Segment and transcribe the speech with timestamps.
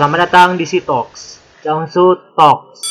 [0.00, 2.89] Selamat datang di Sitox, Jangsu Talks.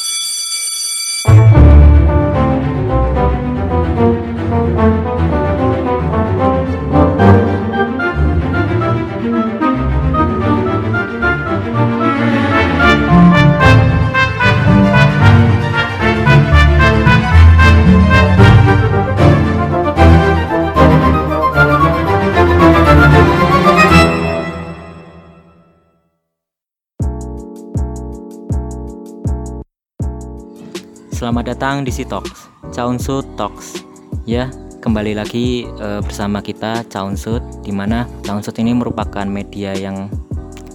[31.30, 33.86] Selamat datang di Sitox, Chaunsut Talks.
[34.26, 34.50] Ya,
[34.82, 40.10] kembali lagi eh, bersama kita Chaunsut di mana Chaunsut ini merupakan media yang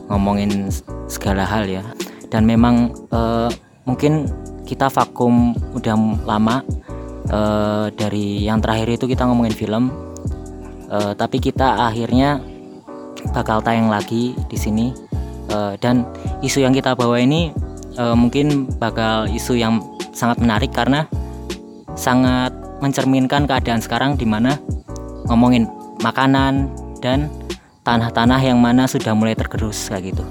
[0.06, 0.70] ngomongin
[1.10, 1.82] segala hal ya.
[2.30, 3.50] Dan memang eh,
[3.82, 4.30] mungkin
[4.62, 6.62] kita vakum udah lama
[7.34, 9.90] eh, dari yang terakhir itu kita ngomongin film.
[10.86, 12.38] Eh, tapi kita akhirnya
[13.34, 14.94] bakal tayang lagi di sini
[15.54, 16.08] Eh, dan
[16.40, 17.52] isu yang kita bawa ini
[18.00, 19.78] eh, mungkin bakal isu yang
[20.14, 21.04] sangat menarik karena
[21.98, 24.56] sangat mencerminkan keadaan sekarang di mana
[25.26, 25.66] ngomongin
[26.02, 26.70] makanan
[27.02, 27.28] dan
[27.84, 30.24] tanah-tanah yang mana sudah mulai tergerus kayak gitu.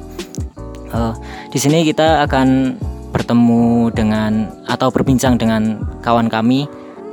[0.94, 1.14] Eh,
[1.54, 2.78] di sini kita akan
[3.14, 6.66] bertemu dengan atau berbincang dengan kawan kami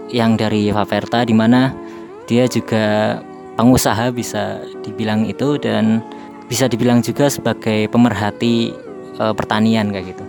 [0.09, 1.77] yang dari Faverta di mana
[2.25, 3.19] dia juga
[3.61, 6.01] pengusaha bisa dibilang itu dan
[6.49, 8.73] bisa dibilang juga sebagai pemerhati
[9.21, 10.25] eh, pertanian kayak gitu.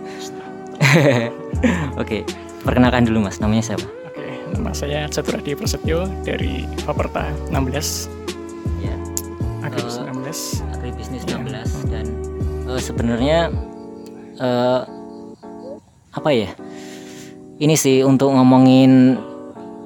[2.02, 2.26] Oke,
[2.62, 3.86] perkenalkan dulu Mas, namanya siapa?
[4.06, 8.10] Oke, nama saya Caturadi Prasetyo dari Faperta 16,
[8.82, 8.94] Ya,
[9.62, 10.62] Agribis Eh, 16.
[10.74, 11.38] agribisnis Iya.
[11.38, 12.06] 16 dan
[12.66, 13.38] eh, sebenarnya
[14.36, 14.80] eh,
[16.12, 16.50] apa ya?
[17.56, 19.14] Ini sih untuk ngomongin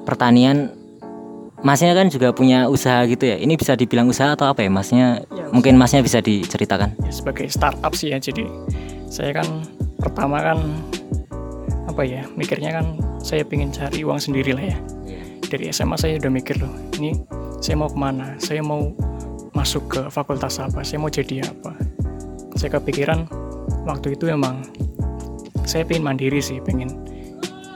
[0.03, 0.73] pertanian
[1.57, 3.37] Masnya kan juga punya usaha gitu ya.
[3.41, 4.69] Ini bisa dibilang usaha atau apa ya?
[4.69, 6.93] Masnya Ya, mungkin Masnya bisa diceritakan.
[7.01, 8.45] Ya, sebagai startup sih ya, jadi
[9.09, 9.65] saya kan
[9.97, 10.57] pertama kan
[11.97, 14.77] apa ya, mikirnya kan saya pengen cari uang sendiri lah ya.
[15.49, 16.69] Dari SMA saya udah mikir loh,
[17.01, 17.17] ini
[17.57, 18.93] saya mau ke mana, saya mau
[19.57, 21.73] masuk ke fakultas apa, saya mau jadi apa.
[22.53, 23.25] Saya kepikiran
[23.89, 24.61] waktu itu emang
[25.65, 26.93] saya pengen mandiri sih, pengen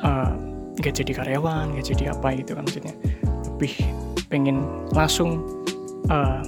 [0.05, 0.31] eh,
[0.77, 2.93] nggak jadi karyawan, nggak jadi apa gitu kan maksudnya.
[3.25, 3.73] Lebih
[4.29, 5.41] pengen langsung
[6.13, 6.45] eh,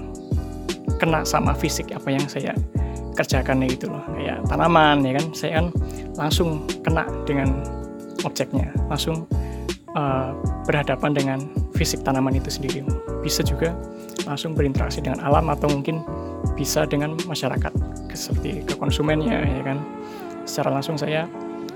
[1.02, 2.54] kena sama fisik apa yang saya
[3.14, 4.04] kerjakan gitu loh.
[4.14, 5.26] Kayak tanaman ya kan?
[5.34, 5.66] Saya kan
[6.18, 7.62] langsung kena dengan
[8.26, 8.70] objeknya.
[8.90, 9.26] Langsung
[9.98, 10.34] uh,
[10.66, 11.40] berhadapan dengan
[11.78, 12.82] fisik tanaman itu sendiri.
[13.22, 13.74] Bisa juga
[14.26, 16.02] langsung berinteraksi dengan alam atau mungkin
[16.54, 17.74] bisa dengan masyarakat
[18.14, 19.78] seperti ke konsumennya ya kan?
[20.44, 21.26] Secara langsung saya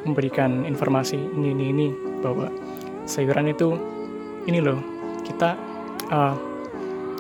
[0.04, 1.88] memberikan informasi ini ini ini
[2.22, 2.52] bahwa
[3.08, 3.76] sayuran itu
[4.48, 4.80] ini loh
[5.24, 5.56] kita
[6.12, 6.36] uh,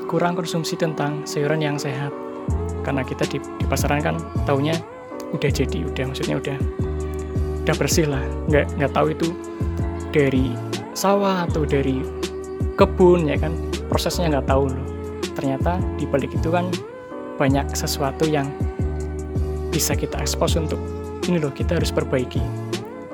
[0.08, 2.12] kurang konsumsi tentang sayuran yang sehat
[2.88, 4.16] karena kita di, di pasaran kan
[4.48, 4.80] taunya
[5.36, 6.58] udah jadi udah maksudnya udah
[7.68, 8.24] udah bersih lah.
[8.48, 9.28] Nggak nggak tahu itu
[10.16, 10.56] dari
[10.96, 12.00] sawah atau dari
[12.80, 13.52] kebun ya kan?
[13.92, 14.88] Prosesnya nggak tahu loh.
[15.36, 16.72] Ternyata di balik itu kan
[17.36, 18.48] banyak sesuatu yang
[19.68, 20.80] bisa kita ekspos untuk
[21.28, 22.40] ini loh kita harus perbaiki.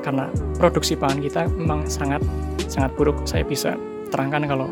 [0.06, 0.30] Karena
[0.62, 2.22] produksi pangan kita memang sangat
[2.70, 3.26] sangat buruk.
[3.26, 3.74] Saya bisa
[4.14, 4.70] terangkan kalau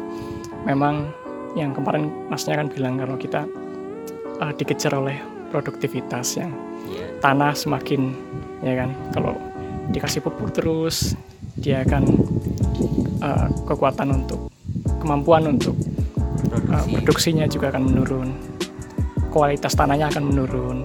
[0.69, 1.09] memang
[1.57, 3.49] yang kemarin masnya kan bilang kalau kita
[4.41, 5.21] uh, dikejar oleh
[5.53, 6.51] produktivitas yang
[7.21, 8.11] tanah semakin
[8.65, 8.89] ya kan?
[9.13, 9.37] Kalau
[9.93, 11.13] dikasih pupuk terus
[11.59, 12.03] dia akan
[13.21, 14.49] uh, kekuatan untuk
[14.97, 15.77] kemampuan untuk
[16.73, 18.29] uh, produksinya juga akan menurun.
[19.31, 20.77] Kualitas tanahnya akan menurun.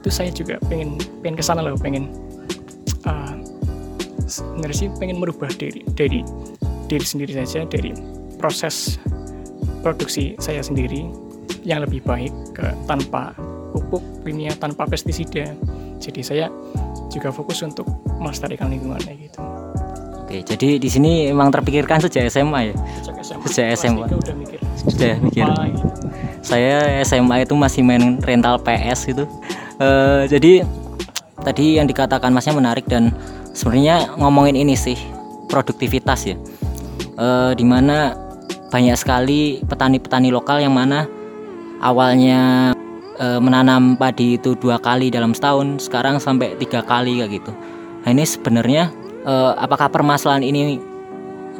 [0.00, 2.08] Itu saya juga pengen pengen ke sana loh pengen
[3.04, 3.36] uh,
[4.24, 6.24] sebenarnya sih pengen merubah diri dari
[6.88, 7.92] diri sendiri saja dari
[8.40, 8.96] proses
[9.84, 11.29] produksi saya sendiri
[11.62, 13.32] yang lebih baik ke tanpa
[13.70, 15.52] pupuk kimia tanpa pestisida
[16.00, 16.46] jadi saya
[17.08, 17.86] juga fokus untuk
[18.18, 19.40] melestarikan lingkungannya gitu
[20.20, 22.74] Oke, jadi di sini emang terpikirkan sejak SMA ya.
[23.02, 24.06] sejak SMA Sejak SMA.
[24.06, 25.42] udah mikir Sudah mikir.
[25.42, 25.86] gitu.
[26.40, 29.26] Saya SMA itu masih main rental PS gitu.
[29.76, 30.62] Eh, jadi
[31.42, 33.10] tadi yang dikatakan Masnya menarik dan
[33.50, 34.94] sebenarnya ngomongin ini sih
[35.50, 36.38] produktivitas ya.
[37.18, 38.14] Eh, di mana
[38.70, 41.10] banyak sekali petani-petani lokal yang mana
[41.80, 42.72] awalnya
[43.18, 47.52] eh, menanam padi itu dua kali dalam setahun, sekarang sampai tiga kali kayak gitu.
[48.04, 48.92] Nah ini sebenarnya
[49.24, 50.80] eh, apakah permasalahan ini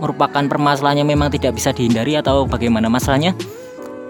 [0.00, 3.36] merupakan permasalahan yang memang tidak bisa dihindari atau bagaimana masalahnya?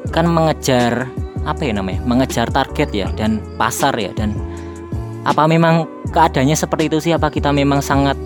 [0.08, 1.12] kan mengejar
[1.44, 4.32] apa ya namanya mengejar target ya dan pasar ya dan
[5.28, 8.16] apa memang keadaannya seperti itu sih apa kita memang sangat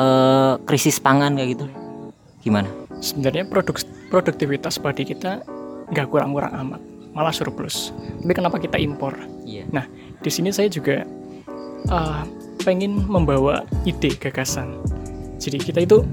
[0.00, 1.66] eh, krisis pangan kayak gitu
[2.40, 2.68] gimana
[3.04, 3.76] sebenarnya produk
[4.08, 5.44] produktivitas padi kita
[5.90, 7.90] nggak kurang-kurang amat malah surplus
[8.22, 9.18] tapi kenapa kita impor
[9.50, 9.64] Iya.
[9.74, 9.84] Nah,
[10.22, 11.02] di sini saya juga
[11.90, 12.22] uh,
[12.62, 14.78] pengen membawa ide gagasan.
[15.42, 16.06] Jadi kita itu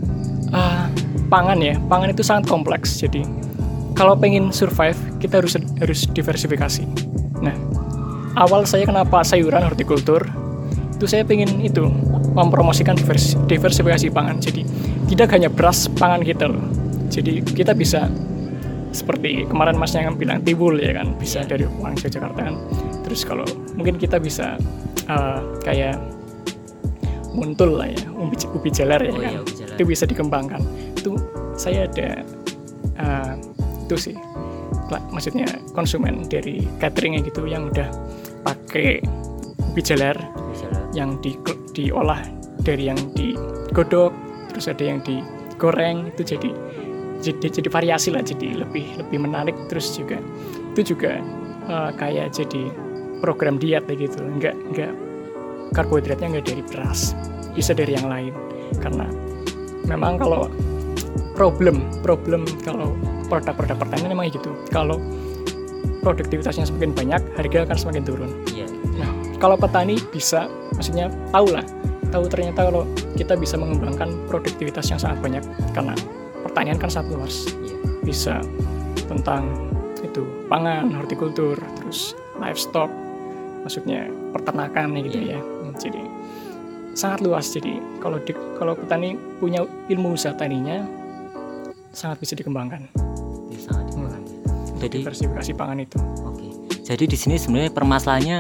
[0.50, 0.88] uh,
[1.30, 2.98] pangan ya, pangan itu sangat kompleks.
[2.98, 3.22] Jadi
[3.94, 6.84] kalau pengen survive, kita harus harus diversifikasi.
[7.46, 7.54] Nah,
[8.42, 10.26] awal saya kenapa sayuran hortikultur
[10.98, 11.86] itu saya pengen itu
[12.34, 14.42] mempromosikan divers, diversifikasi pangan.
[14.42, 14.66] Jadi
[15.14, 16.66] tidak hanya beras pangan kita loh.
[17.14, 18.10] Jadi kita bisa
[18.98, 21.14] seperti kemarin masnya yang bilang tibul ya kan?
[21.22, 22.56] Bisa dari uang Jakarta kan?
[23.06, 23.46] Terus kalau
[23.78, 24.58] mungkin kita bisa
[25.06, 26.02] uh, kayak
[27.38, 29.30] muntul lah ya ubi, ubi jalar ya Oh kan?
[29.30, 29.76] iya, jalar.
[29.78, 30.62] itu bisa dikembangkan.
[30.98, 31.22] Itu
[31.54, 32.26] saya ada
[32.98, 33.34] uh,
[33.86, 34.18] itu sih.
[34.88, 35.46] Lah, maksudnya
[35.76, 37.92] konsumen dari cateringnya gitu yang udah
[38.48, 39.04] pakai
[39.72, 40.16] ubi jalar
[40.96, 41.38] yang di,
[41.76, 42.24] diolah
[42.66, 44.10] dari yang digodok
[44.50, 46.50] terus ada yang digoreng itu jadi
[47.22, 49.56] jadi jadi variasi lah jadi lebih lebih menarik.
[49.72, 50.22] Terus juga
[50.74, 51.22] itu juga
[51.68, 52.70] uh, kayak jadi
[53.20, 54.22] program diet kayak gitu.
[54.22, 54.92] Nggak nggak
[55.74, 57.18] karbohidratnya nggak dari beras
[57.54, 58.34] bisa dari yang lain.
[58.80, 59.08] Karena
[59.88, 60.52] memang kalau
[61.38, 62.94] problem problem kalau
[63.30, 64.52] produk-produk pertanian memang gitu.
[64.74, 64.98] Kalau
[66.02, 68.32] produktivitasnya semakin banyak harga akan semakin turun.
[68.48, 68.68] Iya.
[68.96, 69.12] Nah,
[69.44, 71.66] kalau petani bisa, maksudnya tahu lah,
[72.16, 72.88] tahu ternyata kalau
[73.20, 75.44] kita bisa mengembangkan produktivitas yang sangat banyak.
[75.76, 75.94] Karena
[76.58, 77.78] pertanian kan sangat luas, Iya.
[78.02, 78.36] bisa
[79.06, 79.46] tentang
[80.02, 82.90] itu pangan, hortikultur, terus livestock,
[83.62, 85.38] maksudnya peternakan gitu Iya.
[85.38, 85.40] ya.
[85.46, 86.02] Hmm, Jadi
[86.98, 87.46] sangat luas.
[87.54, 90.82] Jadi kalau di, kalau petani punya ilmu usaha taninya
[91.94, 92.90] sangat bisa dikembangkan.
[93.54, 94.26] Bisa dikembangkan.
[94.82, 95.98] Jadi Diversifikasi pangan itu.
[96.26, 96.50] Oke.
[96.82, 98.40] Jadi di sini sebenarnya permasalahannya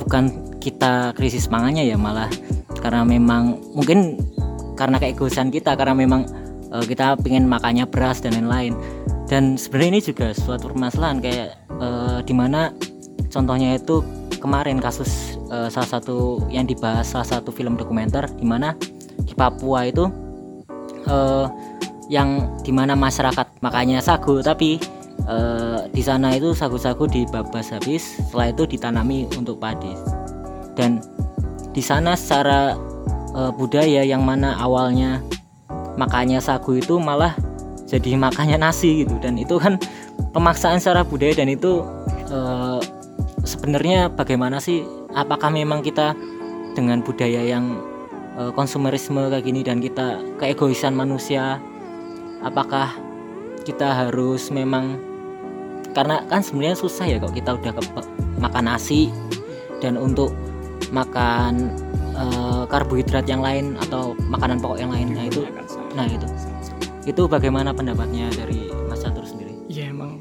[0.00, 2.32] bukan kita krisis pangannya ya malah
[2.80, 4.16] karena memang mungkin
[4.72, 8.74] karena keegoisan kita karena memang eh, kita pengen makannya beras dan lain-lain.
[9.28, 11.48] Dan sebenarnya ini juga suatu permasalahan kayak
[11.78, 12.72] eh, di mana
[13.28, 14.00] contohnya itu
[14.40, 18.72] kemarin kasus eh, salah satu yang dibahas salah satu film dokumenter di mana
[19.26, 20.08] di Papua itu
[21.04, 21.46] eh,
[22.08, 24.80] yang di mana masyarakat makannya sagu tapi
[25.28, 29.92] eh, di sana itu sagu-sagu dibabas habis setelah itu ditanami untuk padi
[30.72, 31.04] dan
[31.76, 32.78] di sana secara
[33.36, 35.20] eh, budaya yang mana awalnya
[35.98, 37.34] makannya sagu itu malah
[37.90, 39.18] jadi makannya nasi gitu.
[39.18, 39.82] Dan itu kan
[40.30, 41.82] pemaksaan secara budaya dan itu
[42.30, 42.80] eh,
[43.42, 44.86] sebenarnya bagaimana sih?
[45.12, 46.14] Apakah memang kita
[46.78, 47.82] dengan budaya yang
[48.38, 51.58] eh, konsumerisme kayak gini dan kita keegoisan manusia
[52.38, 52.94] apakah
[53.66, 55.02] kita harus memang
[55.90, 58.06] karena kan sebenarnya susah ya kok kita udah ke-
[58.38, 59.10] makan nasi
[59.82, 60.30] dan untuk
[60.94, 61.74] makan
[62.14, 65.14] eh, karbohidrat yang lain atau makanan pokok yang lain.
[65.14, 65.42] Nah itu
[65.96, 66.28] nah itu
[67.08, 69.56] itu bagaimana pendapatnya dari Mas Catur sendiri?
[69.72, 70.20] Ya emang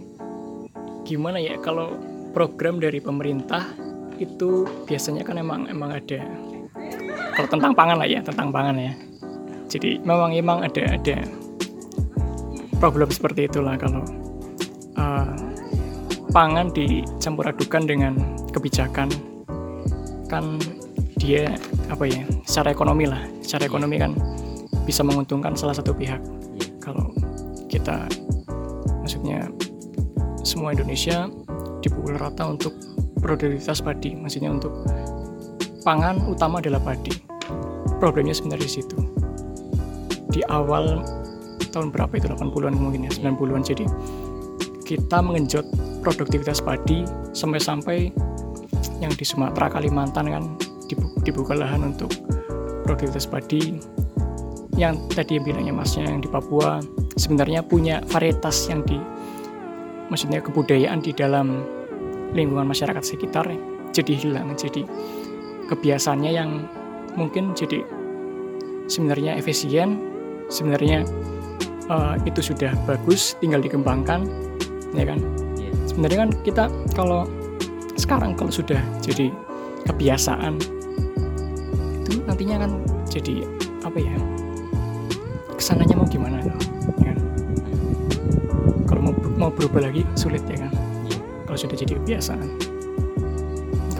[1.04, 2.00] gimana ya kalau
[2.32, 3.64] program dari pemerintah
[4.16, 6.24] itu biasanya kan emang emang ada
[7.36, 8.94] kalau tentang pangan lah ya tentang pangan ya.
[9.68, 11.28] Jadi memang emang ada ada
[12.80, 14.08] problem seperti itulah kalau
[14.96, 15.36] uh,
[16.32, 18.14] pangan dicampur adukan dengan
[18.56, 19.12] kebijakan.
[20.32, 20.56] Kan
[21.20, 21.52] dia
[21.92, 23.20] apa ya secara ekonomi lah.
[23.44, 24.16] Secara ekonomi kan
[24.88, 26.24] bisa menguntungkan salah satu pihak.
[26.56, 26.72] Iya.
[26.80, 27.12] kalau
[27.68, 28.08] kita
[29.04, 29.52] maksudnya
[30.48, 31.28] semua Indonesia
[31.84, 32.72] dipukul rata untuk
[33.20, 34.16] produktivitas padi.
[34.16, 34.72] Maksudnya untuk
[35.84, 37.12] pangan utama adalah padi.
[38.00, 38.98] Problemnya sebenarnya di situ.
[40.32, 41.04] Di awal
[41.76, 42.32] tahun berapa itu?
[42.32, 43.86] 80-an mungkin ya 90-an jadi
[44.88, 45.68] kita mengenjot
[46.00, 47.04] produktivitas padi
[47.36, 48.16] sampai-sampai
[49.04, 50.44] yang di Sumatera Kalimantan kan
[50.88, 52.10] dibu- dibuka lahan untuk
[52.88, 53.78] produktivitas padi
[54.78, 56.80] yang tadi yang bilangnya masnya yang di Papua
[57.18, 59.02] sebenarnya punya varietas yang di
[60.08, 61.66] maksudnya kebudayaan di dalam
[62.32, 63.50] lingkungan masyarakat sekitar
[63.92, 64.86] jadi hilang jadi
[65.68, 66.70] kebiasaannya yang
[67.18, 67.82] mungkin jadi
[68.88, 69.98] sebenarnya efisien
[70.48, 71.04] sebenarnya
[71.90, 74.30] eh, itu sudah bagus tinggal dikembangkan
[74.94, 75.20] ya kan
[75.58, 75.74] Iya.
[75.90, 76.64] sebenarnya kan kita
[76.96, 77.26] kalau
[77.98, 79.34] sekarang kalau sudah jadi
[79.90, 80.62] kebiasaan
[82.06, 82.72] itu nantinya kan
[83.10, 83.44] jadi
[83.84, 84.16] apa ya
[85.68, 86.40] ke sananya mau gimana?
[86.40, 86.56] Ya.
[87.04, 87.18] Kan?
[88.88, 90.72] kalau mau mau berubah lagi sulit ya kan?
[91.04, 91.20] Iya.
[91.44, 92.48] kalau sudah jadi kebiasaan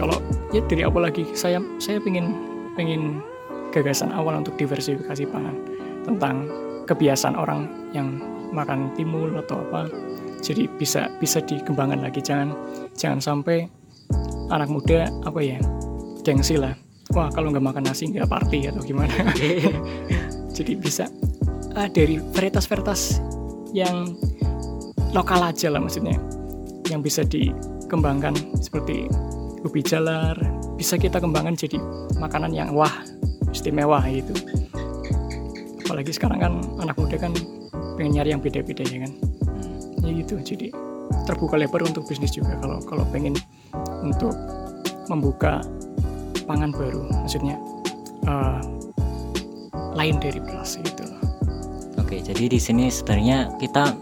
[0.00, 0.16] kalau
[0.48, 2.32] ya dari awal lagi saya saya pengen
[2.72, 3.20] pengen
[3.68, 5.60] gagasan awal untuk diversifikasi pangan
[6.08, 6.48] tentang
[6.88, 8.16] kebiasaan orang yang
[8.48, 9.92] makan timun atau apa
[10.40, 12.24] jadi bisa bisa dikembangkan lagi.
[12.24, 12.56] Jangan
[12.96, 13.68] jangan sampai
[14.48, 15.60] anak muda apa ya
[16.24, 16.72] gengsi lah.
[17.12, 19.12] Wah kalau nggak makan nasi nggak party atau gimana?
[20.56, 21.04] Jadi bisa
[21.78, 23.22] ah, dari varietas-varietas
[23.70, 24.18] yang
[25.14, 26.18] lokal aja lah maksudnya.
[26.90, 27.54] Yang bisa di
[27.86, 29.06] kembangkan seperti
[29.62, 30.34] ubi jalar
[30.78, 31.78] bisa kita kembangkan jadi
[32.18, 32.92] makanan yang wah
[33.54, 34.34] istimewa gitu.
[35.86, 37.32] Apalagi sekarang kan anak muda kan
[37.96, 39.12] pengen nyari yang beda-beda ya kan.
[39.98, 40.06] Hmm.
[40.06, 40.70] ya gitu jadi
[41.26, 43.34] terbuka lebar untuk bisnis juga kalau kalau pengen
[44.00, 44.32] untuk
[45.10, 45.64] membuka
[46.46, 47.56] pangan baru maksudnya
[48.24, 48.60] eh,
[49.98, 50.97] lain dari beras gitu
[52.08, 53.92] Oke, jadi di sini sebenarnya kita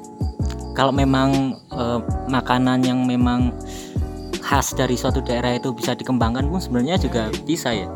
[0.78, 3.50] kalau memang eh, makanan yang memang
[4.38, 7.90] khas dari suatu daerah itu bisa dikembangkan pun sebenarnya juga bisa ya.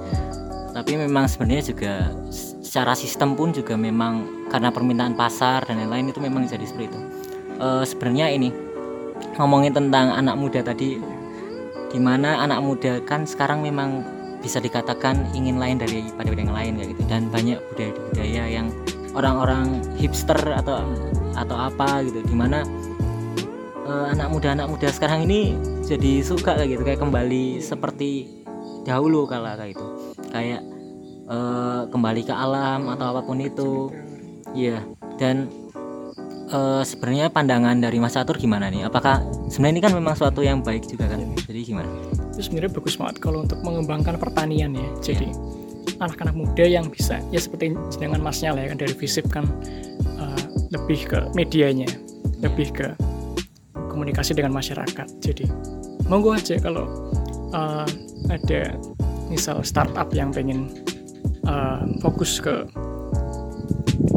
[0.75, 2.11] Tapi memang sebenarnya juga
[2.59, 7.01] secara sistem pun juga memang karena permintaan pasar dan lain-lain itu memang jadi seperti itu.
[7.63, 8.51] Eh, sebenarnya ini
[9.39, 10.99] ngomongin tentang anak muda tadi,
[11.87, 14.03] di mana anak muda kan sekarang memang
[14.43, 18.75] bisa dikatakan ingin lain daripada yang lain kayak gitu dan banyak budaya-budaya yang
[19.15, 20.85] orang-orang hipster atau
[21.35, 22.23] atau apa gitu.
[22.25, 22.63] Di mana
[23.87, 25.55] eh, anak muda anak muda sekarang ini
[25.87, 28.43] jadi suka kayak gitu kayak kembali seperti
[28.87, 29.87] dahulu kala kayak itu
[30.31, 30.63] kayak
[31.31, 33.91] eh, kembali ke alam atau apa pun itu.
[34.55, 34.83] Iya.
[35.19, 35.51] Dan
[36.51, 38.87] eh, sebenarnya pandangan dari Mas Catur gimana nih?
[38.87, 41.23] Apakah sebenarnya ini kan memang suatu yang baik juga kan?
[41.47, 41.89] Jadi gimana?
[42.31, 44.89] Itu sebenarnya bagus banget kalau untuk mengembangkan pertanian ya.
[45.03, 45.29] Jadi
[46.01, 49.45] anak-anak muda yang bisa ya seperti dengan masnya lah ya kan dari visip kan
[50.19, 50.43] eh,
[50.73, 51.89] lebih ke medianya
[52.41, 52.89] lebih ke
[53.91, 55.09] komunikasi dengan masyarakat.
[55.21, 55.45] Jadi
[56.09, 56.89] monggo aja kalau
[57.53, 57.89] eh,
[58.33, 58.63] ada
[59.31, 60.73] misal startup yang pengen
[61.47, 62.67] eh, fokus ke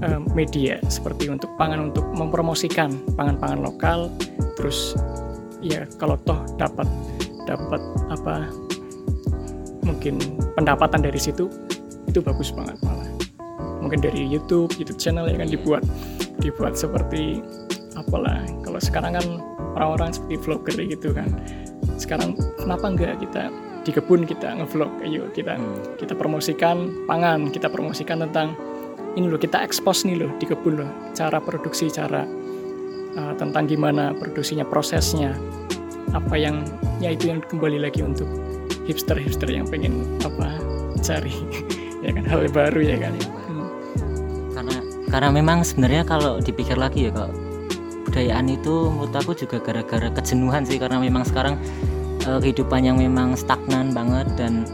[0.02, 4.10] eh, media seperti untuk pangan untuk mempromosikan pangan-pangan lokal
[4.58, 4.98] terus
[5.60, 6.88] ya kalau toh dapat
[7.44, 8.48] dapat apa
[9.84, 10.16] mungkin
[10.56, 11.52] pendapatan dari situ
[12.14, 13.10] itu bagus banget malah.
[13.82, 15.84] Mungkin dari YouTube YouTube channel ya kan dibuat
[16.38, 17.42] dibuat seperti
[17.98, 18.46] apalah.
[18.62, 19.26] Kalau sekarang kan
[19.74, 21.28] orang-orang seperti vlogger gitu kan.
[21.98, 23.50] Sekarang kenapa enggak kita
[23.84, 24.94] di kebun kita ngevlog?
[25.02, 25.98] Ayo kita Hmm.
[25.98, 28.54] kita promosikan pangan kita promosikan tentang
[29.14, 32.26] ini loh kita ekspos nih loh di kebun loh cara produksi cara
[33.18, 35.38] uh, tentang gimana produksinya prosesnya
[36.14, 36.66] apa yang
[37.02, 38.26] ya itu yang kembali lagi untuk
[38.86, 40.58] hipster-hipster yang pengen apa
[41.02, 41.34] cari
[42.04, 43.14] ya kan hal baru ya kan.
[43.48, 43.68] Hmm.
[44.52, 44.76] karena
[45.08, 47.32] karena memang sebenarnya kalau dipikir lagi ya kok
[48.04, 50.78] budayaan itu menurut aku juga gara-gara kejenuhan sih.
[50.78, 51.58] Karena memang sekarang
[52.28, 54.68] eh, kehidupan yang memang stagnan banget dan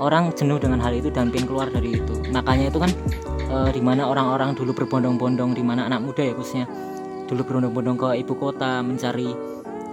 [0.00, 2.14] orang jenuh dengan hal itu dan pengen keluar dari itu.
[2.32, 2.90] Makanya itu kan
[3.50, 6.64] eh, di mana orang-orang dulu berbondong-bondong di mana anak muda ya khususnya
[7.28, 9.28] dulu berbondong-bondong ke ibu kota mencari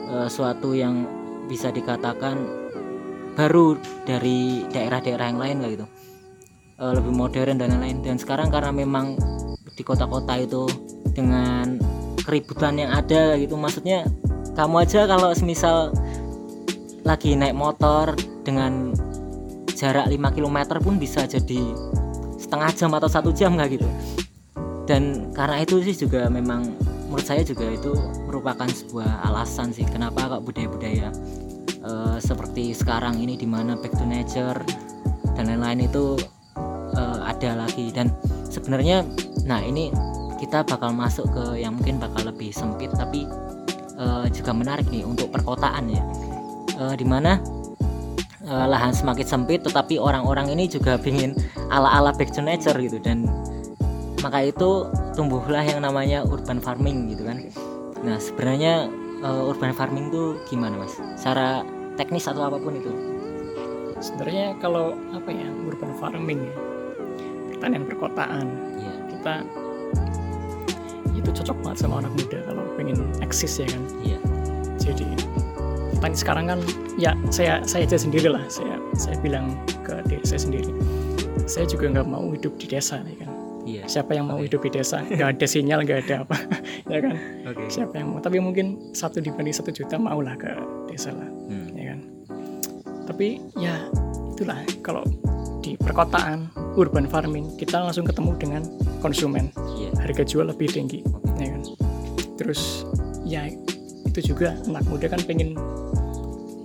[0.07, 1.03] eh, suatu yang
[1.51, 2.39] bisa dikatakan
[3.37, 5.85] baru dari daerah-daerah yang lain kayak gitu
[6.77, 7.99] eh, lebih modern dan lain-lain.
[8.05, 9.17] Dan sekarang karena memang
[9.77, 10.65] di kota-kota itu
[11.13, 11.77] dengan
[12.25, 14.03] keributan yang ada gitu maksudnya
[14.57, 15.93] kamu aja kalau semisal
[17.05, 18.91] lagi naik motor dengan
[19.77, 21.61] jarak 5 km pun bisa jadi
[22.41, 23.87] setengah jam atau satu jam nggak gitu.
[24.89, 26.73] Dan karena itu sih juga memang
[27.07, 27.93] menurut saya juga itu
[28.27, 31.13] merupakan sebuah alasan sih kenapa kok budaya-budaya
[31.85, 34.59] eh, seperti sekarang ini di mana back to nature
[35.37, 36.19] dan lain-lain itu
[36.97, 37.93] eh, ada lagi.
[37.93, 38.09] Dan
[38.49, 39.05] sebenarnya
[39.45, 39.93] nah ini
[40.37, 43.25] kita bakal masuk ke yang mungkin bakal lebih sempit tapi
[43.97, 46.03] eh, juga menarik nih untuk perkotaan ya.
[46.77, 47.41] Eh, di mana
[48.45, 51.33] eh, lahan semakin sempit tetapi orang-orang ini juga ingin
[51.73, 53.01] ala-ala back to nature gitu.
[53.01, 53.25] Dan
[54.21, 57.37] maka itu tumbuhlah yang namanya urban farming gitu kan.
[58.05, 58.89] Nah sebenarnya
[59.25, 60.93] eh, urban farming tuh gimana mas?
[61.17, 61.65] Secara
[61.97, 62.93] teknis atau apa pun itu?
[63.97, 66.66] Sebenarnya kalau apa ya urban farming ya
[67.57, 68.45] pertanian perkotaan.
[68.77, 69.33] Ya kita
[71.17, 73.83] itu cocok banget sama anak muda kalau pengen eksis ya kan?
[74.05, 74.19] Iya.
[74.77, 75.05] Jadi
[75.97, 76.59] petani sekarang kan
[76.95, 80.69] ya saya saya aja sendiri lah saya saya bilang ke diri saya sendiri
[81.49, 83.31] saya juga nggak mau hidup di desa ya kan?
[83.67, 83.83] Iya.
[83.83, 84.47] Siapa yang mau Oke.
[84.47, 85.03] hidup di desa?
[85.03, 86.37] Nggak ada sinyal nggak ada apa
[86.93, 87.15] ya kan?
[87.51, 87.63] Oke.
[87.67, 88.19] Siapa yang mau?
[88.23, 90.47] Tapi mungkin satu dibanding satu juta mau lah ke
[90.87, 91.99] desa lah Hmm, ya kan?
[93.07, 93.75] Tapi ya
[94.31, 94.59] itulah.
[94.83, 95.03] Kalau
[95.59, 98.61] di perkotaan urban farming kita langsung ketemu dengan
[99.01, 99.49] konsumen.
[99.75, 99.91] Iya.
[99.97, 101.01] Harga jual lebih tinggi
[101.41, 101.61] ya kan?
[102.37, 102.85] Terus
[103.25, 103.49] ya
[104.05, 105.57] itu juga anak muda kan pengen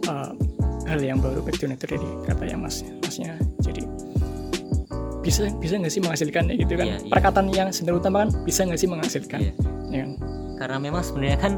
[0.07, 0.31] uh,
[0.87, 3.40] hal yang baru back to nature tadi kata ya mas masnya.
[3.64, 3.88] Jadi
[5.23, 6.87] bisa bisa nggak sih menghasilkan ya gitu kan?
[6.87, 7.11] Iya, iya.
[7.11, 9.52] perkataan yang sebenarnya utama kan bisa nggak sih menghasilkan Iya.
[9.88, 10.12] ya kan?
[10.61, 11.52] Karena memang sebenarnya kan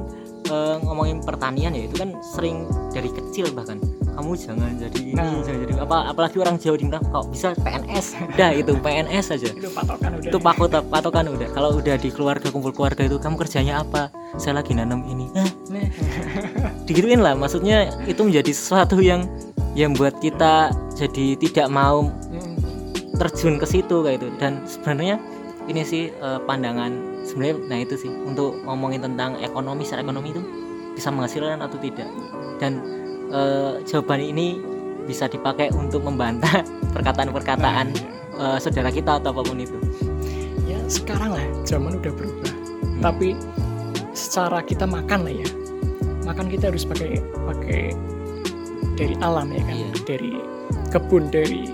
[0.49, 3.81] eh, ngomongin pertanian ya itu kan sering dari kecil bahkan
[4.15, 5.43] kamu jangan jadi ini Nah.
[5.43, 9.49] jangan jadi apa apalagi orang Jawa di kok bisa PNS udah itu PNS aja.
[9.51, 10.31] Itu patokan udah.
[10.31, 11.49] Itu pakot patokan udah.
[11.51, 14.11] Kalau udah di keluarga kumpul keluarga itu kamu kerjanya apa?
[14.39, 15.27] Saya lagi nanam ini.
[16.89, 19.27] Digituin lah maksudnya itu menjadi sesuatu yang
[19.75, 22.59] yang buat kita jadi tidak mau Hmm.
[23.19, 25.23] terjun ke situ kayak itu dan sebenarnya
[25.71, 30.43] ini sih eh, pandangan sebenarnya nah itu sih untuk ngomongin tentang ekonomi secara ekonomi itu
[30.95, 32.07] bisa menghasilkan atau tidak.
[32.63, 32.94] Dan
[33.35, 34.63] eh, jawaban ini
[35.05, 36.63] bisa dipakai untuk membantah
[36.95, 37.87] perkataan-perkataan
[38.39, 39.77] eh, saudara kita atau apa pun itu.
[40.65, 42.53] Ya sekarang lah zaman udah berubah.
[43.03, 43.37] Tapi
[44.15, 45.49] secara kita makan lah ya.
[46.25, 47.93] Makan kita harus pakai pakai
[48.97, 49.77] dari alam ya kan?
[49.77, 49.91] Iya.
[50.07, 50.33] dari
[50.89, 51.69] kebun dari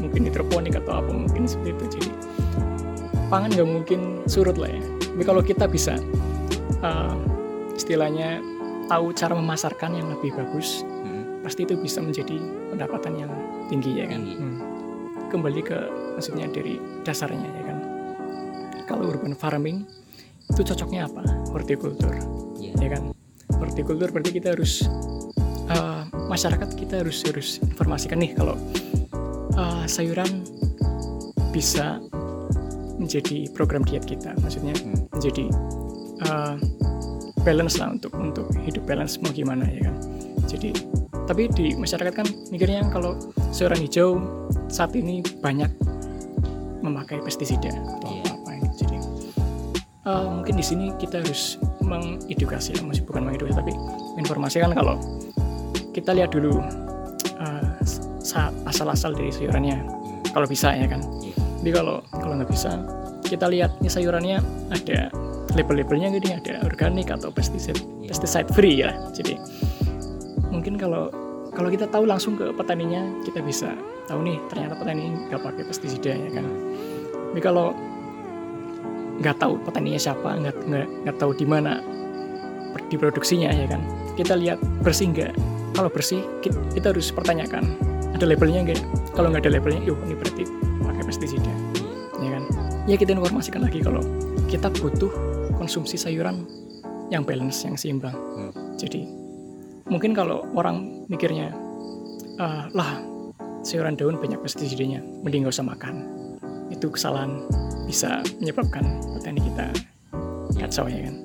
[0.00, 1.84] mungkin hidroponik atau apa mungkin seperti itu.
[1.96, 2.10] Jadi
[3.30, 4.82] pangan nggak mungkin surut lah ya.
[4.82, 5.96] Tapi kalau kita bisa
[6.82, 7.16] uh,
[7.76, 8.42] istilahnya
[8.90, 11.40] tahu cara memasarkan yang lebih bagus Hmm.
[11.40, 12.36] pasti itu bisa menjadi
[12.68, 13.32] pendapatan yang
[13.70, 14.20] tinggi ya kan.
[14.20, 14.58] Hmm.
[15.30, 15.78] kembali ke
[16.18, 16.74] maksudnya dari
[17.06, 17.78] dasarnya ya kan
[18.84, 19.86] kalau urban farming
[20.50, 21.22] itu cocoknya apa
[21.54, 22.10] hortikultur
[22.58, 22.74] Iya.
[22.82, 23.02] ya kan
[23.54, 24.82] hortikultur berarti kita harus
[25.70, 28.58] uh, masyarakat kita harus harus informasikan nih kalau
[29.54, 30.42] uh, sayuran
[31.54, 32.02] bisa
[32.98, 34.98] menjadi program diet kita maksudnya Hmm.
[35.14, 35.46] menjadi
[36.26, 36.58] uh,
[37.42, 39.96] balance lah untuk untuk hidup balance mau gimana ya kan?
[40.46, 40.70] Jadi
[41.26, 43.14] tapi di masyarakat kan mikirnya kalau
[43.54, 44.18] sayuran hijau
[44.66, 45.70] saat ini banyak
[46.82, 48.24] memakai pestisida atau Iya.
[48.34, 48.96] apa apa jadi
[50.08, 51.54] uh, mungkin di sini kita harus
[51.84, 53.72] mengedukasi masih bukan mengedukasi tapi
[54.18, 54.98] informasikan kalau
[55.94, 56.58] kita lihat dulu
[57.38, 57.70] uh,
[58.20, 59.78] sa- asal-asal dari sayurannya.
[60.30, 61.02] Kalau bisa ya kan?
[61.22, 61.34] Iya.
[61.62, 62.70] jadi kalau kalau nggak bisa
[63.22, 64.38] kita lihat ini sayurannya
[64.74, 65.10] ada
[65.56, 68.10] label-labelnya gini ada organik atau pesticide Iya.
[68.14, 68.90] pesticide free ya.
[69.14, 69.34] Jadi
[70.50, 71.10] mungkin kalau
[71.50, 73.74] kalau kita tahu langsung ke petaninya kita bisa
[74.06, 76.46] tahu nih ternyata petani nggak pakai pestisida ya kan.
[77.30, 77.74] Tapi kalau
[79.20, 81.82] nggak tahu petaninya siapa nggak nggak nggak tahu di mana
[82.90, 83.82] diproduksinya ya kan.
[84.14, 85.32] Kita lihat bersih nggak?
[85.74, 87.62] Kalau bersih kita, kita harus pertanyakan
[88.14, 88.80] ada labelnya nggak?
[89.14, 90.44] Kalau nggak ada labelnya yuk ini berarti
[90.82, 91.52] pakai pestisida
[92.18, 92.42] ya kan.
[92.88, 94.02] Ya kita informasikan lagi kalau
[94.50, 95.10] kita butuh
[95.60, 96.48] konsumsi sayuran
[97.12, 98.16] yang balance yang seimbang.
[98.16, 98.52] Hmm.
[98.80, 99.04] jadi
[99.92, 101.52] mungkin kalau orang mikirnya
[102.40, 103.02] "Ah, lah
[103.60, 106.08] sayuran daun banyak pestisidanya mending nggak usah makan.
[106.72, 107.44] Itu kesalahan
[107.84, 108.86] bisa menyebabkan
[109.18, 109.66] petani kita
[110.56, 111.16] kacau ya kan?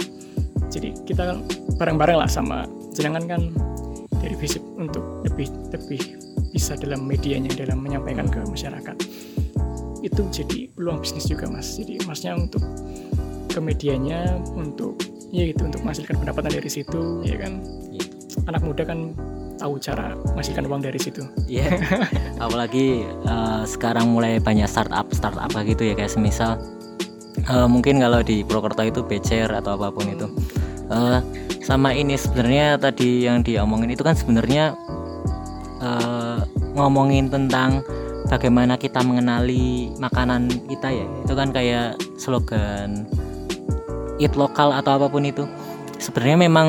[0.67, 1.39] Jadi kita
[1.79, 3.41] bareng-bareng lah sama jenengan kan
[4.19, 6.01] dari visip untuk lebih lebih
[6.51, 8.95] bisa dalam medianya dalam menyampaikan ke masyarakat.
[10.03, 11.79] Itu jadi peluang bisnis juga mas.
[11.79, 12.61] Jadi masnya untuk
[13.55, 14.99] ke medianya untuk
[15.31, 17.63] ya gitu untuk menghasilkan pendapatan dari situ ya kan
[17.95, 18.05] Iya.
[18.51, 19.15] anak muda kan
[19.55, 21.79] tahu cara menghasilkan uang dari situ Iya.
[22.43, 26.59] Apalagi eh, sekarang mulai banyak startup startup gitu ya kayak semisal
[27.39, 30.27] eh, mungkin kalau di Purwokerto itu becer atau apa pun itu.
[30.91, 31.19] Eh,
[31.63, 34.75] sama ini sebenarnya tadi yang diomongin itu kan sebenarnya
[35.79, 36.39] eh,
[36.75, 37.79] ngomongin tentang
[38.27, 41.07] bagaimana kita mengenali makanan kita ya.
[41.23, 43.07] Itu kan kayak slogan
[44.21, 45.43] eat lokal atau apa pun itu.
[45.99, 46.67] Sebenarnya memang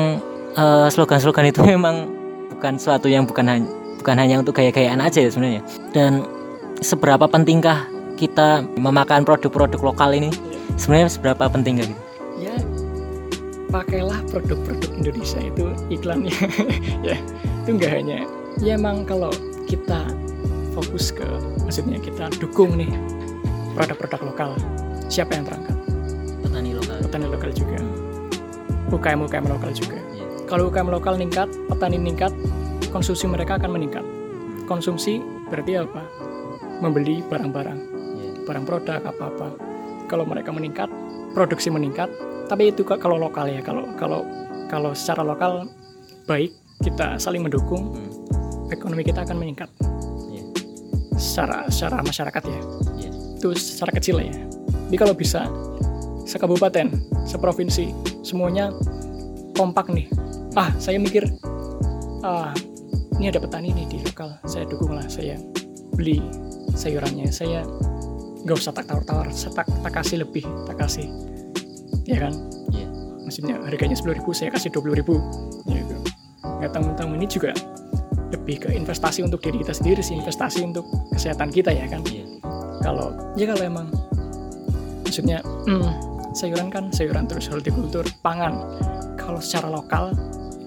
[0.55, 2.09] eh, slogan-slogan itu memang
[2.57, 5.61] bukan suatu yang bukan hanya bukan hanya untuk gaya-gayaan aja ya sebenarnya.
[5.91, 6.25] Dan
[6.79, 10.33] seberapa pentingkah kita memakan produk-produk lokal ini?
[10.77, 11.93] Sebenarnya seberapa penting gitu?
[12.37, 12.53] Ya
[13.73, 16.33] pakailah produk-produk Indonesia itu iklannya.
[17.07, 17.17] Ya
[17.67, 18.23] itu nggak hanya
[18.61, 19.29] ya emang kalau
[19.69, 20.07] kita
[20.73, 21.25] fokus ke
[21.61, 22.89] maksudnya kita dukung nih
[23.77, 24.49] produk-produk lokal
[25.11, 25.76] siapa yang terangkat
[26.57, 26.97] petani lokal.
[27.05, 27.77] Petani lokal juga.
[28.89, 29.97] UKM UKM lokal juga.
[30.09, 30.25] Iya.
[30.47, 32.31] kalau UKM lokal meningkat petani meningkat
[32.89, 34.01] konsumsi mereka akan meningkat.
[34.65, 36.01] Konsumsi berarti apa?
[36.81, 37.79] Membeli barang-barang.
[38.17, 38.31] Iya.
[38.47, 39.47] barang produk apa-apa.
[40.07, 40.89] Kalau mereka meningkat
[41.35, 42.09] produksi meningkat.
[42.47, 44.23] Tapi itu ka- kalau lokal ya kalau kalau
[44.65, 45.67] kalau secara lokal
[46.25, 48.71] baik kita saling mendukung Hmm.
[48.73, 49.69] ekonomi kita akan meningkat.
[50.31, 50.41] Iya.
[51.21, 52.61] secara secara masyarakat ya.
[52.97, 53.09] Iya.
[53.37, 54.33] itu secara kecil ya.
[54.87, 55.45] Jadi kalau bisa
[56.27, 56.91] sekabupaten
[57.23, 58.75] seprovinsi semuanya
[59.55, 60.11] kompak nih.
[60.59, 61.23] Ah saya mikir
[62.21, 62.51] ah
[63.17, 65.39] ini ada petani nih di lokal saya dukung lah saya
[65.97, 66.21] beli
[66.77, 67.65] sayurannya saya
[68.45, 71.09] nggak usah tak tawar-tawar saya tak, tak kasih lebih tak kasih
[72.05, 72.33] ya kan?
[72.71, 72.87] Iya.
[73.27, 75.95] maksudnya harganya 10.000 saya kasih 20.000 ya gitu
[76.61, 77.51] nggak tanggung-tanggung ini juga
[78.31, 81.99] lebih ke investasi untuk diri kita sendiri sih investasi untuk kesehatan kita ya kan?
[82.07, 82.23] Iya.
[82.85, 83.87] kalau ya kalau emang
[85.03, 88.61] maksudnya hmm, sayuran kan sayuran terus hortikultur pangan
[89.17, 90.13] kalau secara lokal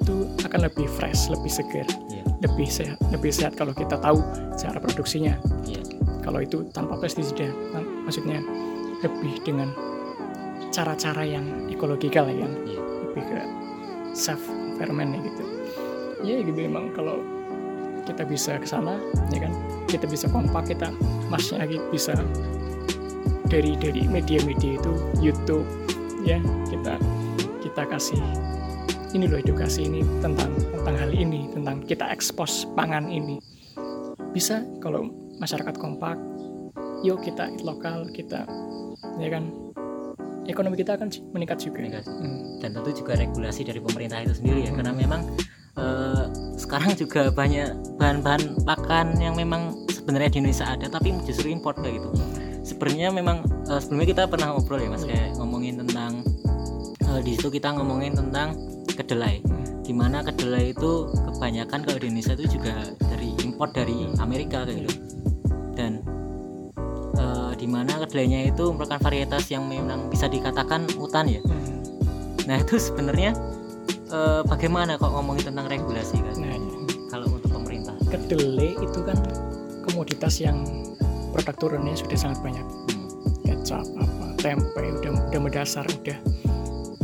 [0.02, 2.22] itu akan lebih fresh lebih segar Iya.
[2.42, 4.18] lebih sehat lebih sehat kalau kita tahu
[4.58, 5.78] cara produksinya Iya.
[6.26, 8.42] kalau itu tanpa pestisida Mak- maksudnya
[9.00, 9.70] lebih dengan
[10.70, 12.82] cara-cara yang ekologikal ya yang Iya.
[13.06, 13.38] lebih ke
[14.10, 15.42] self environment ya gitu
[16.20, 17.22] ya gitu emang kalau
[18.04, 18.98] kita bisa ke sana
[19.30, 19.52] ya kan
[19.86, 20.90] kita bisa kompak kita
[21.30, 22.18] masnya lagi bisa
[23.50, 25.66] dari dari media-media itu YouTube
[26.22, 26.38] ya
[26.70, 26.94] kita
[27.66, 28.22] kita kasih
[29.10, 33.42] ini loh edukasi ini tentang tentang hal ini tentang kita ekspos pangan ini.
[34.30, 35.10] Bisa kalau
[35.42, 36.14] masyarakat kompak
[37.02, 38.46] yuk kita lokal kita
[39.18, 39.50] ya kan?
[40.46, 41.78] Ekonomi kita akan meningkat juga.
[41.82, 42.04] Meningkat.
[42.06, 42.38] Hmm.
[42.60, 45.26] dan tentu juga regulasi dari pemerintah itu sendiri ya karena memang
[45.80, 46.24] eh,
[46.60, 51.98] sekarang juga banyak bahan-bahan pakan yang memang sebenarnya di Indonesia ada tapi justru import kayak
[51.98, 52.08] gitu
[52.62, 56.24] sebenarnya memang eh, sebelumnya kita pernah ngobrol ya mas kayak ngomongin tentang
[57.04, 58.56] eh, di situ kita ngomongin tentang
[58.94, 59.40] kedelai
[59.80, 64.86] di mana kedelai itu kebanyakan kalau di Indonesia itu juga dari import dari Amerika kayak
[64.86, 64.94] gitu
[65.74, 66.04] dan
[67.16, 71.80] eh, di mana kedelainya itu merupakan varietas yang memang bisa dikatakan hutan ya Hmm.
[72.50, 73.30] Nah itu sebenarnya
[74.10, 76.34] eh, bagaimana kok ngomongin tentang regulasi kan?
[76.42, 76.60] nah ya.
[77.10, 79.18] Kalau untuk pemerintah, kedelai itu kan
[79.86, 80.62] komoditas yang
[81.30, 82.66] produk turunnya sudah sangat banyak.
[83.46, 86.18] Kecap apa tempe udah udah mendasar udah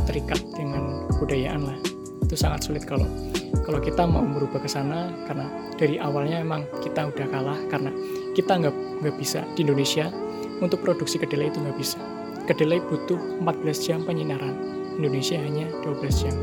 [0.07, 1.79] terikat dengan kebudayaan lah.
[2.27, 3.07] Itu sangat sulit kalau
[3.63, 5.47] kalau kita mau merubah ke sana karena
[5.79, 7.91] dari awalnya emang kita udah kalah karena
[8.35, 10.11] kita nggak nggak bisa di Indonesia
[10.63, 11.99] untuk produksi kedelai itu nggak bisa.
[12.47, 14.55] Kedelai butuh 14 jam penyinaran
[14.99, 16.35] Indonesia hanya 12 jam.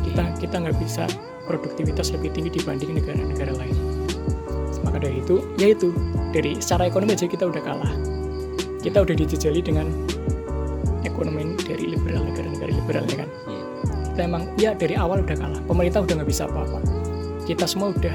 [0.00, 1.04] Kita kita nggak bisa
[1.44, 3.79] produktivitas lebih tinggi dibanding negara-negara lain
[4.90, 5.94] maka dari itu yaitu
[6.34, 7.92] dari secara ekonomi aja kita udah kalah.
[8.82, 9.86] Kita udah dijejali dengan
[11.06, 13.30] ekonomi dari liberal negara-negara liberal ya kan?
[13.46, 13.62] Iya.
[14.10, 15.62] kita emang ya dari awal udah kalah.
[15.70, 16.82] Pemerintah udah nggak bisa apa-apa.
[17.46, 18.14] Kita semua udah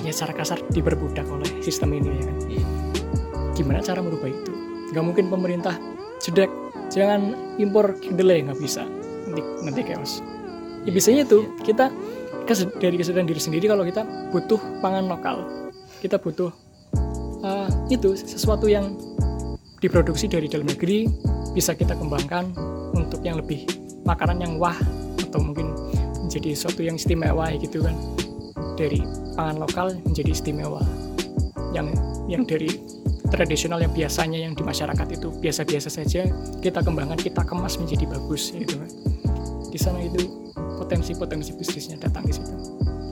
[0.00, 2.36] ya secara kasar diperbudak oleh sistem ini ya kan?
[2.48, 2.64] Iya.
[3.52, 4.52] gimana cara merubah itu?
[4.96, 5.76] Nggak mungkin pemerintah
[6.24, 6.48] jedek.
[6.88, 8.88] Jangan impor kedelai nggak bisa.
[9.28, 10.24] Nanti nanti chaos.
[10.24, 11.90] Ya Iya, biasanya itu kita
[12.46, 15.65] kes- dari kesadaran diri sendiri kalau kita butuh pangan lokal
[16.00, 16.50] kita butuh
[17.42, 18.96] uh, itu sesuatu yang
[19.80, 21.06] diproduksi dari dalam negeri
[21.52, 22.52] bisa kita kembangkan
[22.96, 23.68] untuk yang lebih
[24.04, 24.76] makanan yang wah
[25.20, 25.72] atau mungkin
[26.22, 27.96] menjadi sesuatu yang istimewa gitu kan.
[28.76, 29.00] Dari
[29.36, 30.84] pangan lokal menjadi istimewa.
[31.72, 31.96] Yang
[32.28, 32.70] yang dari
[33.32, 36.28] tradisional yang biasanya yang di masyarakat itu biasa-biasa saja
[36.62, 38.90] kita kembangkan kita kemas menjadi bagus gitu kan.
[39.72, 42.52] Di sana itu potensi-potensi bisnisnya datang di situ.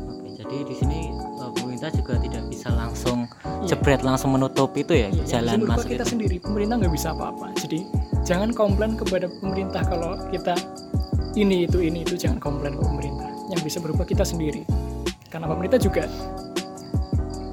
[0.09, 3.29] Oke, jadi di sini eh, pemerintah juga tidak bisa langsung
[3.61, 3.77] Iya.
[3.77, 6.13] jebret langsung menutup itu ya Iya, jalan merubah masuk kita itu.
[6.17, 7.79] sendiri pemerintah nggak bisa apa-apa jadi
[8.25, 10.57] jangan komplain kepada pemerintah kalau kita
[11.37, 14.65] ini itu ini itu jangan komplain ke pemerintah yang bisa berubah kita sendiri
[15.29, 16.09] karena pemerintah juga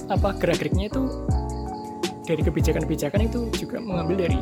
[0.08, 1.04] apa gerak-geriknya itu
[2.24, 4.40] dari kebijakan-kebijakan itu juga mengambil dari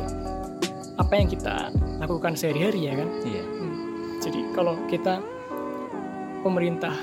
[0.94, 3.42] apa yang kita lakukan sehari-hari ya kan Iya.
[4.22, 5.18] jadi kalau kita
[6.46, 6.94] pemerintah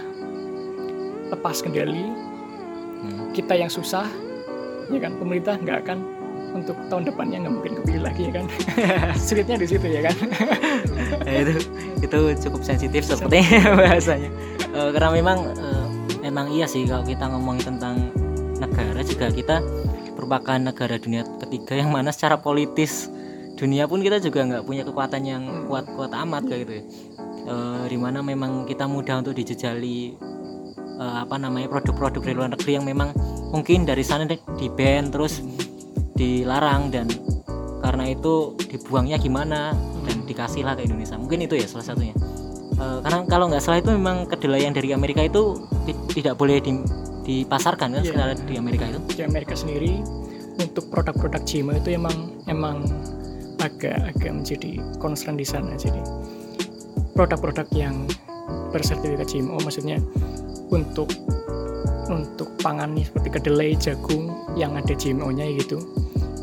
[1.27, 2.15] lepas kendali
[2.97, 3.29] Hmm.
[3.33, 4.07] kita yang susah
[4.89, 5.13] ya kan?
[5.19, 5.99] Pemerintah nggak akan
[6.55, 8.45] untuk tahun depannya nggak mungkin kepilih lagi ya kan?
[9.27, 10.15] Sulitnya di situ ya kan?
[11.27, 11.59] Ya, itu
[11.99, 14.31] itu cukup sensitif sepertinya bahasanya.
[14.63, 15.85] Eh, karena memang eh,
[16.23, 18.15] memang iya sih kalau kita ngomongin tentang
[18.63, 19.59] negara juga kita
[20.15, 23.11] merupakan negara dunia ketiga yang mana secara politis
[23.59, 26.83] dunia pun kita juga nggak punya kekuatan yang kuat-kuat amat kayak gitu ya.
[27.47, 30.15] Eh, di mana memang kita mudah untuk dijejali
[30.97, 33.13] eh, apa namanya produk-produk dari luar negeri yang memang
[33.53, 35.39] mungkin dari sana di ban terus
[36.13, 37.07] dilarang dan
[37.79, 39.71] karena itu dibuangnya gimana
[40.03, 41.15] dan dikasih lah ke Indonesia.
[41.15, 42.15] Mungkin itu ya salah satunya.
[42.77, 46.57] Eh, karena kalau nggak salah itu memang kedelai yang dari Amerika itu ti- tidak boleh
[46.59, 46.85] di-
[47.23, 48.11] dipasarkan kan Iya.
[48.13, 48.99] sekarang di Amerika itu?
[49.13, 49.99] Di Amerika sendiri
[50.57, 52.81] untuk produk-produk GMO itu emang emang
[53.57, 55.73] agak agak menjadi concern di sana.
[55.75, 56.01] Jadi
[57.13, 58.05] produk-produk yang
[58.71, 59.97] bersertifikat GMO maksudnya
[60.71, 61.09] untuk
[62.07, 65.83] untuk pangan nih seperti kedelai jagung yang ada GMO-nya gitu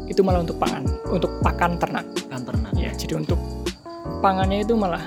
[0.04, 2.04] itu malah untuk pangan untuk pakan ternak.
[2.28, 2.72] Kan ternak.
[2.76, 3.40] Ya jadi untuk
[4.20, 5.02] pangannya itu malah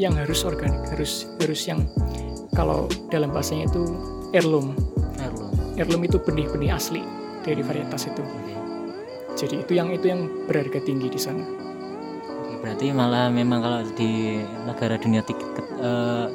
[0.00, 1.84] yang harus organik harus harus yang
[2.54, 3.82] kalau dalam bahasanya itu
[4.32, 4.74] heirloom.
[5.20, 5.52] Heirloom.
[5.76, 7.02] heirloom itu benih-benih asli
[7.44, 8.22] dari varietas itu.
[9.38, 11.44] Jadi itu yang itu yang berharga tinggi di sana.
[12.58, 16.26] Berarti malah memang kalau di negara dunia tik- ke- eh,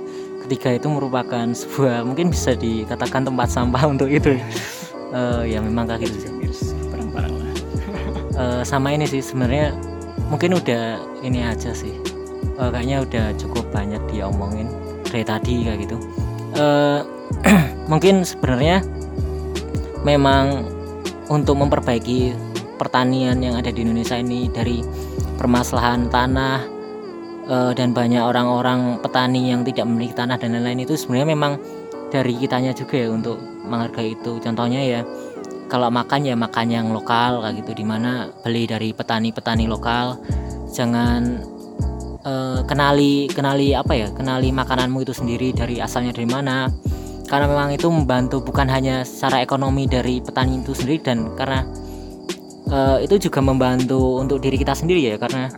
[0.47, 4.35] ketiga itu merupakan sebuah mungkin bisa dikatakan tempat sampah untuk itu.
[5.13, 6.31] Eh, ya memang kayak gitu sih.
[6.31, 7.53] Harus barang-barang lah.
[8.33, 9.71] Eh, sama ini sih sebenarnya
[10.27, 11.93] mungkin udah ini aja sih.
[12.59, 14.67] Eh, kayaknya udah cukup banyak diomongin
[15.05, 15.97] dari tadi kayak gitu.
[16.57, 16.99] Eh,
[17.91, 18.81] mungkin sebenarnya
[20.03, 20.67] memang
[21.31, 22.35] untuk memperbaiki
[22.75, 24.83] pertanian yang ada di Indonesia ini dari
[25.39, 26.72] permasalahan tanah
[27.47, 31.53] eh, dan banyak orang-orang petani yang tidak memiliki tanah dan lain-lain itu sebenarnya memang
[32.13, 34.37] dari kitanya juga ya untuk menghargai itu.
[34.37, 35.01] Contohnya ya
[35.65, 40.21] kalau makan ya makan yang lokal kayak gitu di mana beli dari petani-petani lokal.
[40.69, 41.21] Jangan
[42.21, 46.69] eh, kenali kenali apa ya kenali makananmu itu sendiri dari asalnya dari mana.
[47.25, 51.65] Karena memang itu membantu bukan hanya secara ekonomi dari petani itu sendiri dan karena
[52.69, 55.49] eh, itu juga membantu untuk diri kita sendiri ya karena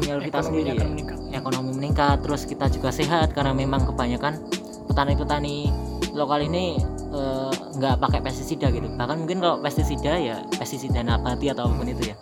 [0.00, 0.88] ke kita sendiri Akan ya.
[0.92, 4.40] meningkat ekonomi meningkat terus kita juga sehat karena memang kebanyakan
[4.86, 5.68] petani-petani
[6.16, 6.80] lokal ini
[7.12, 11.88] eh, nggak pakai pestisida gitu bahkan mungkin kalau pestisida ya pestisida nabati atau apa pun
[11.88, 12.16] itu ya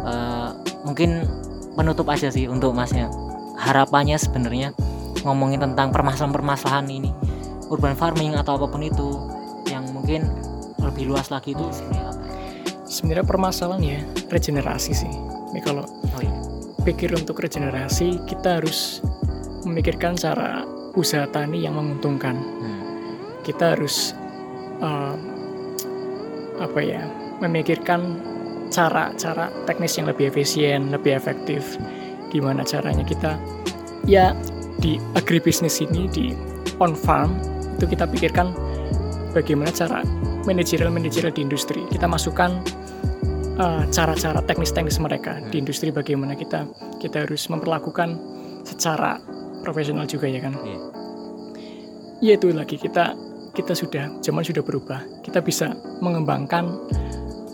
[0.00, 1.28] Eh, mungkin
[1.76, 3.12] penutup aja sih untuk masnya
[3.60, 4.72] harapannya sebenarnya
[5.28, 7.12] ngomongin tentang permasalahan-permasalahan ini
[7.68, 9.20] urban farming atau apa pun itu
[9.68, 10.24] yang mungkin
[10.80, 12.22] lebih luas lagi itu sebenarnya apa?
[12.88, 14.00] sebenarnya permasalahan ya
[14.32, 15.12] regenerasi sih
[15.52, 15.84] ini kalau
[16.16, 16.32] Oh iya.
[16.82, 19.04] Pikir untuk regenerasi kita harus
[19.64, 20.64] memikirkan cara
[20.96, 22.36] usaha tani yang menguntungkan.
[22.36, 22.78] Hmm.
[23.40, 24.12] kita harus
[24.84, 25.16] eh,
[26.60, 27.08] apa ya
[27.40, 28.20] memikirkan
[28.68, 31.80] cara-cara teknis yang lebih efisien lebih efektif.
[32.30, 33.40] Gimana caranya kita
[34.06, 34.36] ya
[34.78, 36.36] di agribisnis ini di
[36.78, 37.36] on farm
[37.76, 38.52] itu kita pikirkan
[39.32, 40.04] bagaimana cara
[40.44, 41.82] manajerial manajerial di industri.
[41.90, 42.60] Kita masukkan
[43.60, 46.64] eh, cara-cara teknis-teknis mereka di industri bagaimana kita
[46.96, 48.16] kita harus memperlakukan
[48.64, 49.20] secara
[49.60, 50.78] profesional juga ya kan Iya.
[52.20, 53.12] ya itu lagi kita
[53.52, 56.64] kita sudah zaman sudah berubah kita bisa mengembangkan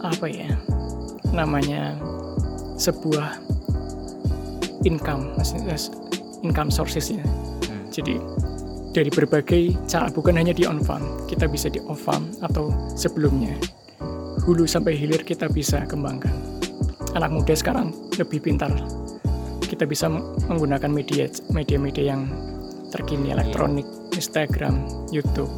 [0.05, 0.55] apa ya
[1.35, 1.99] namanya
[2.77, 3.43] sebuah
[4.85, 5.35] income
[6.47, 7.25] income sources ya
[7.67, 7.83] Hmm.
[7.91, 8.15] jadi
[8.95, 13.57] dari berbagai cara bukan hanya di on farm kita bisa di off farm atau sebelumnya
[14.47, 16.31] hulu sampai hilir kita bisa kembangkan.
[17.19, 18.71] Anak muda sekarang lebih pintar.
[19.67, 22.31] Kita bisa meng- menggunakan media media-media yang
[22.95, 25.51] terkini elektronik Instagram YouTube.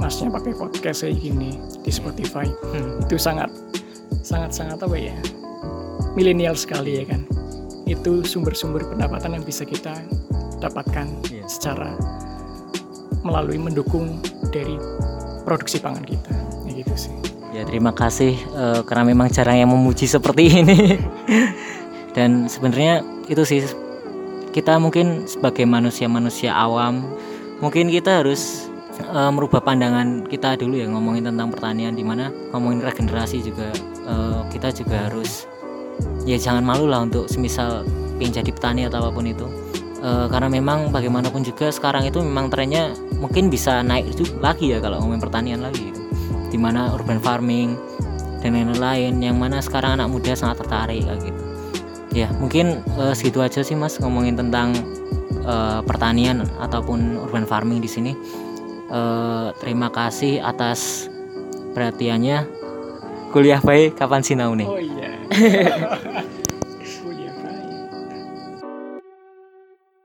[0.00, 2.48] Masnya pakai podcast kayak gini di Spotify.
[2.72, 3.04] Hmm.
[3.04, 3.52] itu sangat
[4.24, 5.12] sangat sangat apa ya?
[6.16, 7.28] Milenial sekali ya kan?
[7.84, 9.92] Itu sumber-sumber pendapatan yang bisa kita
[10.58, 11.44] dapatkan Iya.
[11.44, 11.92] secara
[13.20, 14.80] melalui mendukung dari
[15.44, 16.32] produksi pangan kita.
[16.64, 17.14] Ya gitu sih
[17.52, 21.00] Ya terima kasih eh, karena memang jarang yang memuji seperti ini.
[22.12, 23.64] Dan sebenarnya itu sih
[24.52, 27.04] kita mungkin sebagai manusia-manusia awam
[27.60, 28.68] mungkin kita harus
[29.00, 33.68] eh, merubah pandangan kita dulu ya ngomongin tentang pertanian di mana ngomongin regenerasi juga
[34.08, 35.44] eh, kita juga harus
[36.24, 37.84] ya jangan malu lah untuk semisal
[38.18, 39.46] ingin jadi petani atau apa pun itu
[39.98, 45.02] Eh, karena memang bagaimanapun juga sekarang itu memang trennya mungkin bisa naik lagi ya kalau
[45.02, 46.00] ngomongin pertanian lagi gitu
[46.48, 47.76] di mana urban farming
[48.40, 51.42] dan lain-lain yang mana sekarang anak muda sangat tertarik kayak gitu.
[52.14, 54.72] Ya mungkin eh, segitu aja sih mas ngomongin tentang
[55.42, 58.12] eh, pertanian ataupun urban farming di sini.
[58.88, 61.10] Eh, terima kasih atas
[61.76, 62.56] perhatiannya.
[63.28, 64.64] Kuliah baik kapan sinau nih?
[64.64, 65.20] Oh iya